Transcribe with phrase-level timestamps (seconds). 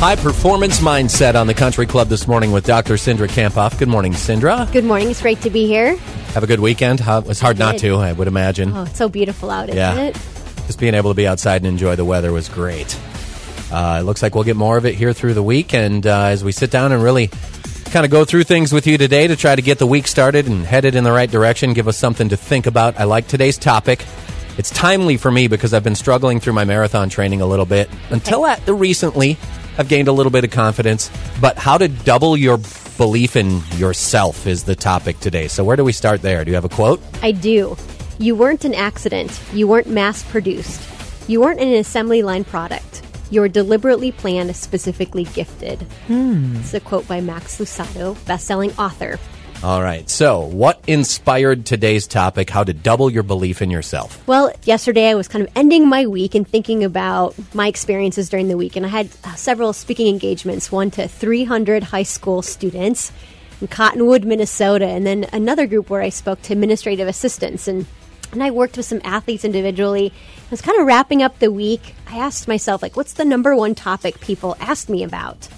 [0.00, 2.94] High Performance Mindset on the Country Club this morning with Dr.
[2.94, 3.78] Cindra Kamphoff.
[3.78, 4.70] Good morning, Cindra.
[4.72, 5.10] Good morning.
[5.10, 5.94] It's great to be here.
[6.32, 7.02] Have a good weekend.
[7.06, 8.72] It's hard not to, I would imagine.
[8.74, 9.96] Oh, it's so beautiful out, isn't Yeah.
[9.96, 10.14] it?
[10.66, 12.98] Just being able to be outside and enjoy the weather was great.
[13.70, 15.74] Uh, it looks like we'll get more of it here through the week.
[15.74, 17.26] And uh, as we sit down and really
[17.90, 20.46] kind of go through things with you today to try to get the week started
[20.46, 22.98] and headed in the right direction, give us something to think about.
[22.98, 24.02] I like today's topic.
[24.56, 27.88] It's timely for me because I've been struggling through my marathon training a little bit.
[28.10, 29.36] Until at the recently,
[29.80, 31.10] I've gained a little bit of confidence.
[31.40, 32.58] But how to double your
[32.98, 35.48] belief in yourself is the topic today.
[35.48, 36.44] So where do we start there?
[36.44, 37.00] Do you have a quote?
[37.22, 37.78] I do.
[38.18, 39.40] You weren't an accident.
[39.54, 40.86] You weren't mass produced.
[41.30, 43.00] You weren't an assembly line product.
[43.30, 45.80] You were deliberately planned, specifically gifted.
[46.08, 46.56] Hmm.
[46.56, 49.18] It's a quote by Max Lucado, best-selling author.
[49.62, 50.08] All right.
[50.08, 52.48] So, what inspired today's topic?
[52.48, 54.26] How to double your belief in yourself?
[54.26, 58.48] Well, yesterday I was kind of ending my week and thinking about my experiences during
[58.48, 60.72] the week, and I had uh, several speaking engagements.
[60.72, 63.12] One to 300 high school students
[63.60, 67.86] in Cottonwood, Minnesota, and then another group where I spoke to administrative assistants and.
[68.32, 70.12] And I worked with some athletes individually.
[70.14, 71.96] I was kind of wrapping up the week.
[72.06, 75.48] I asked myself, like, what's the number one topic people asked me about?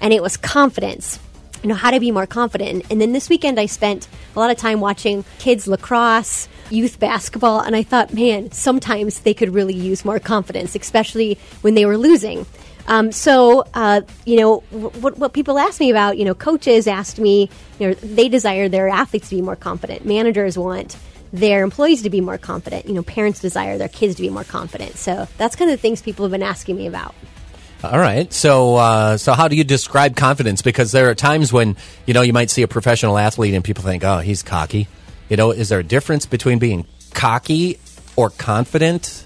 [0.00, 1.18] and it was confidence.
[1.62, 2.86] You know, how to be more confident.
[2.90, 7.60] And then this weekend, I spent a lot of time watching kids lacrosse, youth basketball,
[7.60, 11.98] and I thought, man, sometimes they could really use more confidence, especially when they were
[11.98, 12.46] losing.
[12.86, 16.86] Um, so, uh, you know, wh- what, what people ask me about, you know, coaches
[16.88, 20.04] asked me, you know, they desire their athletes to be more confident.
[20.04, 20.96] Managers want
[21.32, 22.86] their employees to be more confident.
[22.86, 24.96] You know, parents desire their kids to be more confident.
[24.96, 27.14] So that's kind of the things people have been asking me about.
[27.82, 28.30] All right.
[28.32, 30.60] So, uh, so how do you describe confidence?
[30.60, 31.76] Because there are times when
[32.06, 34.86] you know you might see a professional athlete and people think, "Oh, he's cocky."
[35.30, 37.78] You know, is there a difference between being cocky
[38.16, 39.24] or confident?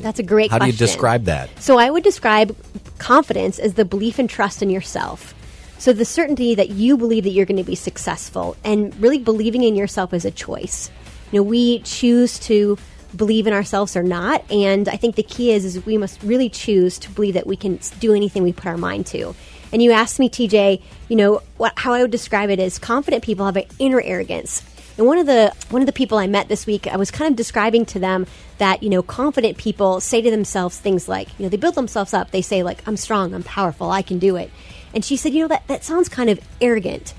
[0.00, 1.48] That's a great How do you describe that?
[1.62, 2.56] So I would describe
[2.98, 5.34] confidence as the belief and trust in yourself.
[5.78, 9.62] So the certainty that you believe that you're going to be successful and really believing
[9.62, 10.90] in yourself as a choice.
[11.30, 12.78] You know, we choose to
[13.16, 16.48] believe in ourselves or not, and I think the key is is we must really
[16.48, 19.34] choose to believe that we can do anything we put our mind to.
[19.72, 23.24] And you asked me, TJ, you know, what, how I would describe it is confident
[23.24, 24.62] people have an inner arrogance.
[24.96, 27.30] And one of the one of the people I met this week, I was kind
[27.30, 28.26] of describing to them
[28.58, 32.14] that you know confident people say to themselves things like you know they build themselves
[32.14, 32.30] up.
[32.30, 34.50] They say like I'm strong, I'm powerful, I can do it.
[34.94, 37.12] And she said, you know that that sounds kind of arrogant.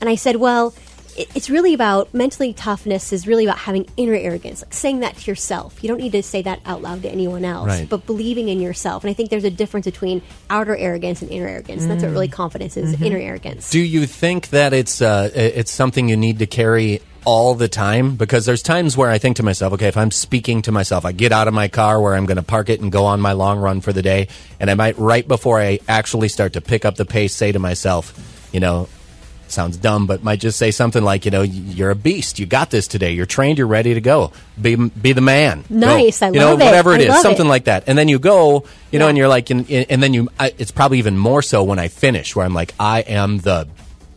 [0.00, 0.72] And I said, well,
[1.18, 3.12] it, it's really about mentally toughness.
[3.12, 5.82] Is really about having inner arrogance, like saying that to yourself.
[5.82, 7.88] You don't need to say that out loud to anyone else, Right.
[7.88, 9.04] but believing in yourself.
[9.04, 11.82] And I think there's a difference between outer arrogance and inner arrogance.
[11.82, 13.70] And that's what really confidence is: inner arrogance.
[13.70, 18.14] Do you think that it's uh, it's something you need to carry all the time?
[18.16, 21.12] Because there's times where I think to myself, okay, if I'm speaking to myself, I
[21.12, 23.32] get out of my car where I'm going to park it and go on my
[23.32, 24.28] long run for the day,
[24.60, 27.58] and I might right before I actually start to pick up the pace say to
[27.58, 28.14] myself,
[28.52, 28.88] you know.
[29.50, 32.38] Sounds dumb, but might just say something like, you know, you're a beast.
[32.38, 33.12] You got this today.
[33.12, 33.58] You're trained.
[33.58, 34.32] You're ready to go.
[34.60, 35.62] Be be the man.
[35.68, 35.74] Go.
[35.76, 36.22] Nice.
[36.22, 36.64] I you know, love it.
[36.64, 37.48] whatever it I is, something it.
[37.48, 37.84] like that.
[37.86, 40.28] And then you go, you know, and you're like, and, and then you.
[40.38, 43.68] I, it's probably even more so when I finish, where I'm like, I am the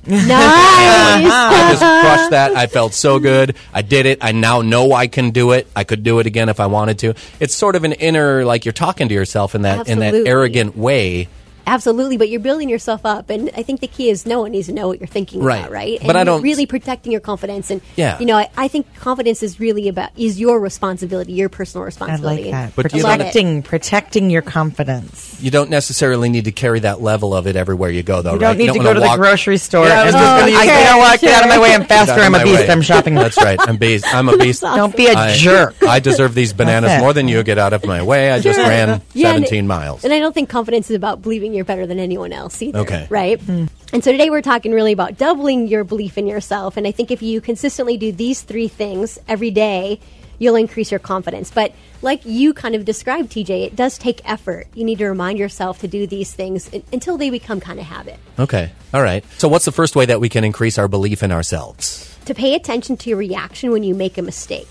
[0.06, 0.22] nice.
[0.31, 2.56] I just crushed that.
[2.56, 3.56] I felt so good.
[3.74, 4.20] I did it.
[4.22, 5.68] I now know I can do it.
[5.75, 7.14] I could do it again if I wanted to.
[7.40, 10.78] It's sort of an inner, like you're talking to yourself in that in that arrogant
[10.78, 11.28] way.
[11.67, 14.67] Absolutely, but you're building yourself up, and I think the key is no one needs
[14.67, 15.59] to know what you're thinking Right.
[15.59, 15.99] about, right?
[15.99, 18.17] And But I you're don't- really protecting your confidence, and Yeah.
[18.19, 22.51] you know, I, I think confidence is really about is your responsibility, your personal responsibility.
[22.51, 22.51] I responsibility.
[22.51, 22.75] like that.
[22.75, 25.30] But protecting, protecting your confidence.
[25.41, 28.34] You don't necessarily need to carry that level of it everywhere you go, though.
[28.34, 28.49] You right?
[28.49, 29.88] don't need to wanna go to the grocery store.
[29.88, 31.20] Yeah, I was and just just gonna I, use you know what?
[31.22, 31.73] Get out of my way.
[31.73, 32.14] I'm faster.
[32.22, 32.59] I'm a beast.
[32.61, 32.70] way.
[32.70, 33.16] I'm shopping.
[33.22, 33.59] That's right.
[33.61, 34.05] I'm beast.
[34.14, 34.61] I'm a beast.
[34.61, 35.76] Don't be a I- jerk.
[35.84, 37.41] I deserve these bananas more than you.
[37.43, 38.32] Get out of my way.
[38.32, 38.67] I just Sure.
[38.67, 40.03] ran Yeah, and- 17 miles.
[40.03, 42.79] And I don't think confidence is about believing you're better than anyone else either.
[42.79, 43.08] Okay.
[43.09, 43.40] Right?
[43.41, 43.66] Hmm.
[43.93, 46.78] And so today we're talking really about doubling your belief in yourself.
[46.78, 49.99] And I think if you consistently do these three things every day,
[50.41, 51.52] you'll increase your confidence.
[51.52, 51.72] But
[52.02, 54.66] like you kind of described, TJ, it does take effort.
[54.73, 58.17] You need to remind yourself to do these things until they become kind of habit.
[58.40, 58.72] Okay.
[58.91, 59.23] All right.
[59.38, 62.17] So, what's the first way that we can increase our belief in ourselves?
[62.26, 64.67] To pay attention to your reaction when you make a mistake.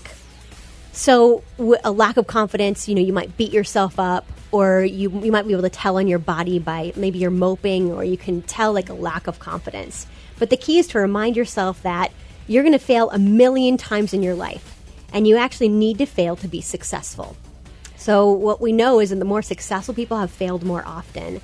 [0.91, 5.09] So, w- a lack of confidence, you know, you might beat yourself up, or you,
[5.21, 8.17] you might be able to tell on your body by maybe you're moping, or you
[8.17, 10.05] can tell like a lack of confidence.
[10.37, 12.11] But the key is to remind yourself that
[12.47, 14.80] you're going to fail a million times in your life,
[15.13, 17.35] and you actually need to fail to be successful.
[17.97, 21.39] So, what we know is that the more successful people have failed more often.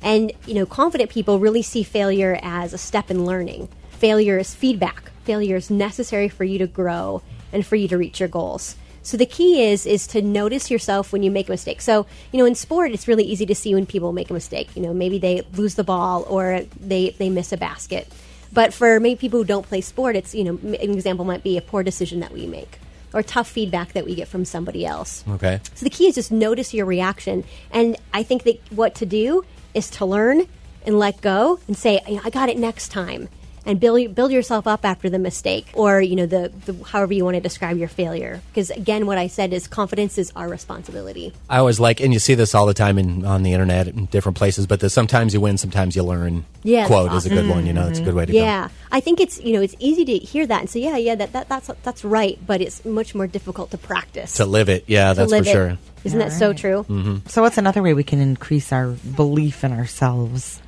[0.00, 3.68] And, you know, confident people really see failure as a step in learning.
[3.90, 5.10] Failure is feedback.
[5.24, 7.20] Failure is necessary for you to grow
[7.52, 8.76] and for you to reach your goals.
[9.02, 11.80] So the key is is to notice yourself when you make a mistake.
[11.80, 14.74] So, you know, in sport it's really easy to see when people make a mistake.
[14.76, 18.08] You know, maybe they lose the ball or they they miss a basket.
[18.52, 21.58] But for many people who don't play sport, it's, you know, an example might be
[21.58, 22.78] a poor decision that we make
[23.12, 25.24] or tough feedback that we get from somebody else.
[25.28, 25.60] Okay.
[25.74, 27.44] So the key is just notice your reaction.
[27.70, 29.44] And I think that what to do
[29.74, 30.46] is to learn
[30.84, 33.28] and let go and say, I got it next time.
[33.66, 37.24] And build, build yourself up after the mistake or, you know, the, the however you
[37.24, 38.40] want to describe your failure.
[38.50, 41.32] Because again, what I said is confidence is our responsibility.
[41.48, 44.06] I always like, and you see this all the time in, on the internet in
[44.06, 47.34] different places, but the sometimes you win, sometimes you learn Yeah, quote that's is a
[47.34, 47.66] good one.
[47.66, 48.10] You know, it's a mm-hmm.
[48.10, 48.38] good way to go.
[48.38, 51.14] Yeah, I think it's you know it's easy to hear that and say yeah yeah
[51.14, 54.84] that, that that's that's right, but it's much more difficult to practice To live it.
[54.86, 55.52] Yeah, to that's live for it.
[55.52, 55.78] sure.
[56.04, 56.84] Isn't that so true?
[56.88, 57.28] Mm-hmm.
[57.28, 60.62] So, what's another way we can increase our belief in ourselves?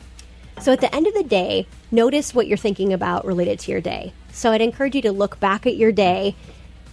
[0.60, 3.80] So at the end of the day, notice what you're thinking about related to your
[3.80, 4.12] day.
[4.30, 6.36] So I'd encourage you to look back at your day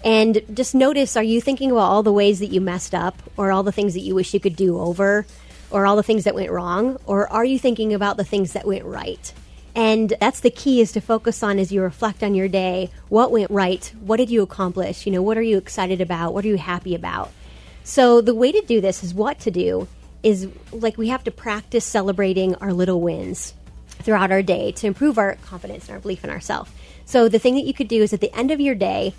[0.05, 3.51] and just notice are you thinking about all the ways that you messed up or
[3.51, 5.25] all the things that you wish you could do over
[5.69, 8.65] or all the things that went wrong or are you thinking about the things that
[8.65, 9.33] went right?
[9.75, 13.31] And that's the key is to focus on as you reflect on your day, what
[13.31, 13.91] went right?
[13.99, 15.05] What did you accomplish?
[15.05, 16.33] You know, what are you excited about?
[16.33, 17.31] What are you happy about?
[17.83, 19.89] So the way to do this is what to do
[20.23, 23.53] is like we have to practice celebrating our little wins
[23.99, 26.71] throughout our day to improve our confidence and our belief in ourselves.
[27.05, 29.13] So the thing that you could do is at the end of your day,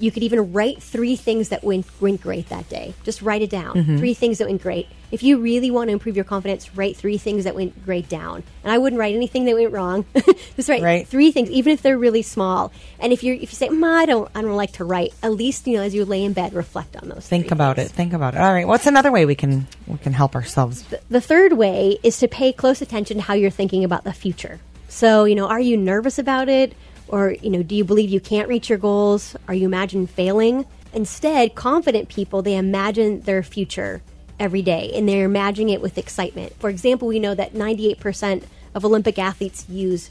[0.00, 2.94] you could even write three things that went, went great that day.
[3.04, 3.76] Just write it down.
[3.76, 3.98] Mm-hmm.
[3.98, 4.88] Three things that went great.
[5.10, 8.44] If you really want to improve your confidence, write three things that went great down.
[8.62, 10.04] And I wouldn't write anything that went wrong.
[10.56, 11.06] Just write Right.
[11.06, 12.72] three things, even if they're really small.
[13.00, 15.66] And if you if you say, I don't I don't like to write, at least
[15.66, 17.26] you know as you lay in bed, reflect on those.
[17.26, 17.90] Think about things.
[17.90, 17.92] it.
[17.94, 18.40] Think about it.
[18.40, 18.66] All right.
[18.68, 20.84] What's another way we can we can help ourselves?
[21.08, 24.60] The third way is to pay close attention to how you're thinking about the future.
[24.88, 26.72] So, you know, are you nervous about it?
[27.10, 29.36] Or, you know, do you believe you can't reach your goals?
[29.48, 30.64] Are you imagine failing?
[30.92, 34.00] Instead, confident people, they imagine their future
[34.38, 36.52] every day and they're imagining it with excitement.
[36.60, 40.10] For example, we know that 98% of Olympic athletes use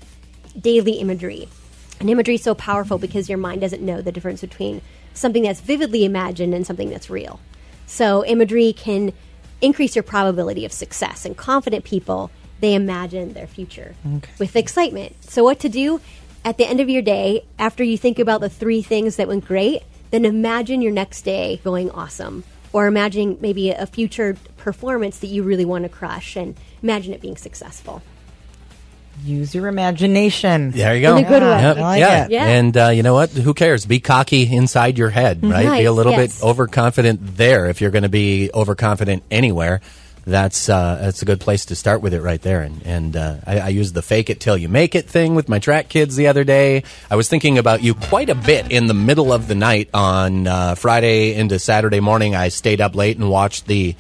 [0.60, 1.48] daily imagery.
[2.00, 4.82] And imagery is so powerful because your mind doesn't know the difference between
[5.14, 7.40] something that's vividly imagined and something that's real.
[7.88, 9.14] So imagery can
[9.62, 11.26] increase your probability of success.
[11.26, 12.30] And confident people,
[12.60, 13.96] they imagine their future
[14.38, 15.16] with excitement.
[15.24, 16.00] So what to do
[16.46, 19.46] at the end of your day, after you think about the three things that went
[19.46, 22.44] great, then imagine your next day going awesome.
[22.72, 27.22] Or imagine maybe a future performance that you really want to crush and imagine it
[27.22, 28.02] being successful.
[29.24, 30.72] Use your imagination.
[30.72, 31.18] There you go.
[31.18, 31.62] In a good way.
[31.62, 31.78] Yep.
[31.78, 32.26] I like yeah.
[32.26, 32.32] it.
[32.32, 32.48] Yeah.
[32.48, 33.32] And uh, you know what?
[33.32, 33.86] Who cares?
[33.86, 35.80] Be cocky inside your head, right?
[35.80, 36.40] Be a little yes.
[36.40, 37.66] bit overconfident there.
[37.66, 39.82] If you're going to be overconfident anywhere,
[40.26, 42.62] that's uh, that's a good place to start with it right there.
[42.62, 45.50] And, and uh, I, I used the fake it till you make it thing with
[45.50, 46.84] my track kids the other day.
[47.10, 50.46] I was thinking about you quite a bit in the middle of the night on
[50.48, 52.36] uh, Friday into Saturday morning.
[52.36, 53.96] I stayed up late and watched the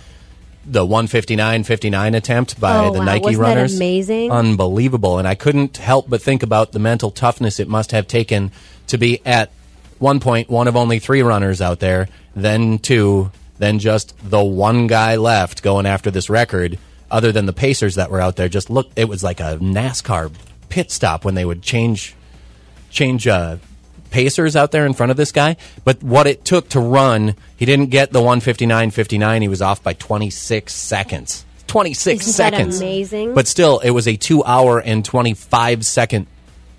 [0.66, 3.06] the 159.59 attempt by Oh, the wow.
[3.06, 3.76] Nike Wasn't that runners.
[3.76, 4.32] amazing?
[4.32, 5.18] Unbelievable.
[5.18, 8.52] And I couldn't help but think about the mental toughness it must have taken
[8.88, 9.52] to be at
[9.98, 14.88] one point one of only three runners out there, then two, then just the one
[14.88, 16.80] guy left going after this record,
[17.12, 18.50] other than the Pacers that were out there.
[18.50, 20.32] Just look, it was like a NASCAR
[20.70, 22.16] pit stop when they would change
[22.90, 23.58] change uh,
[24.10, 25.58] pacers out there in front of this guy.
[25.84, 29.42] But what it took to run, he didn't get the 159.59.
[29.42, 31.46] He was off by 26 seconds.
[31.68, 32.82] 26 Isn't seconds.
[32.82, 33.36] amazing?
[33.36, 36.26] But still, it was a two hour and 25 second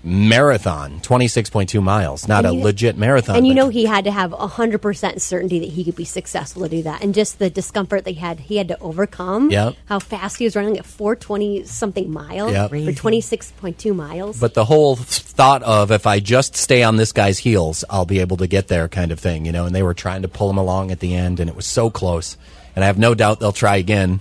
[0.03, 2.27] marathon, 26.2 miles.
[2.27, 3.35] Not And a you- legit marathon.
[3.35, 6.05] And you but- know he had to have hundred percent certainty that he could be
[6.05, 9.49] successful to do that, and just the discomfort that he had he had to overcome.
[9.51, 9.75] Yep.
[9.85, 12.73] How fast he was running at four twenty something miles Yep.
[12.73, 14.39] or twenty six point two miles.
[14.39, 18.19] But the whole thought of if I just stay on this guy's heels, I'll be
[18.19, 20.49] able to get there kind of thing, you know, and they were trying to pull
[20.49, 22.37] him along at the end, and it was so close.
[22.75, 24.19] And I have no doubt they'll try again,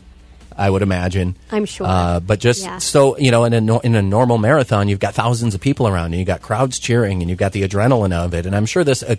[0.61, 1.37] I would imagine.
[1.51, 1.87] I'm sure.
[1.87, 2.79] Uh, but just Yeah.
[2.79, 6.07] so, you know, in a, in a normal marathon, you've got thousands of people around,
[6.13, 8.45] and you've got crowds cheering, and you've got the adrenaline of it.
[8.47, 9.17] And I'm sure this uh,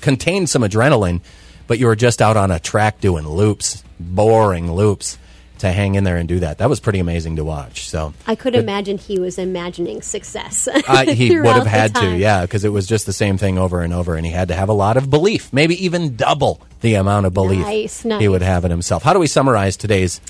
[0.00, 1.20] contained some adrenaline,
[1.66, 5.18] but you were just out on a track doing loops, boring loops.
[5.58, 6.58] to hang in there and do that.
[6.58, 7.88] That was pretty amazing to watch.
[7.88, 10.68] So I could But- imagine he was imagining success.
[10.86, 13.80] uh, he would have had to, yeah, because it was just the same thing over
[13.80, 16.92] and over, and he had to have a lot of belief, maybe even double the
[16.96, 19.02] amount of belief Nice, he would have in himself.
[19.02, 20.20] How do we summarize today's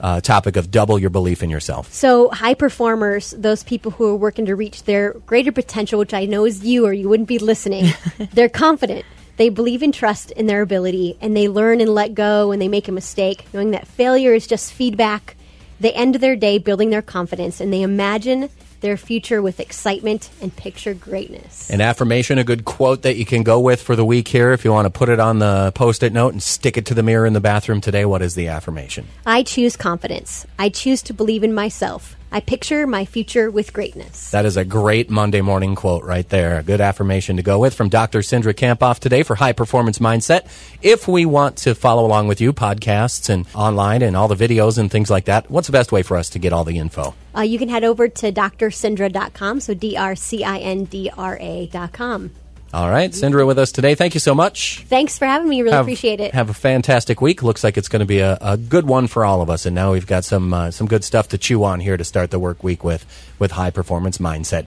[0.00, 1.92] uh, topic of double your belief in yourself?
[1.92, 6.24] So, high performers, those people who are working to reach their greater potential, which I
[6.24, 7.92] know is you or you wouldn't be listening,
[8.32, 9.04] they're confident.
[9.36, 12.68] They believe and trust in their ability, and they learn and let go when they
[12.68, 15.36] make a mistake, knowing that failure is just feedback.
[15.78, 18.50] They end their day building their confidence, and they imagine
[18.80, 21.70] their future with excitement and picture greatness.
[21.70, 24.52] An affirmation, a good quote that you can go with for the week here.
[24.52, 26.94] If you want to put it on the post it note and stick it to
[26.94, 29.06] the mirror in the bathroom today, what is the affirmation?
[29.24, 30.46] I choose confidence.
[30.58, 32.17] I choose to believe in myself.
[32.30, 34.30] I picture my future with greatness.
[34.32, 36.58] That is a great Monday morning quote right there.
[36.58, 38.20] A good affirmation to go with from Dr.
[38.20, 40.46] Cindra Kamphoff today for High Performance Mindset.
[40.82, 44.76] If we want to follow along with you, podcasts and online and all the videos
[44.76, 47.14] and things like that, what's the best way for us to get all the info?
[47.34, 51.38] Uh, you can head over to drcindra.com, so D R C I N D R
[51.40, 52.30] A.com.
[52.72, 53.94] All right, Cindra with us today.
[53.94, 54.84] Thank you so much.
[54.88, 55.62] Thanks for having me.
[55.62, 56.34] Really Have- appreciate it.
[56.34, 57.42] Have a fantastic week.
[57.42, 59.64] Looks like it's going to be a, a good one for all of us.
[59.64, 62.30] And now we've got some uh, some good stuff to chew on here to start
[62.30, 63.06] the work week with
[63.38, 64.66] with high performance mindset.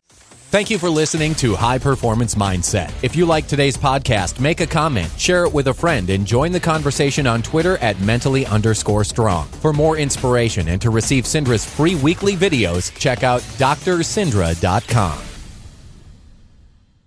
[0.51, 2.91] Thank you for listening to High Performance Mindset.
[3.03, 6.51] If you like today's podcast, make a comment, share it with a friend, and join
[6.51, 9.45] the conversation on Twitter at mentally underscore strong.
[9.47, 15.30] For more inspiration and to receive Cindra's free weekly videos, check out drcindra.com.